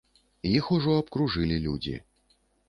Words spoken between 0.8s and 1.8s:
абкружылі